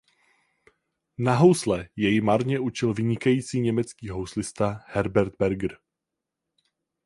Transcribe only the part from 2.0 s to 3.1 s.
marně učil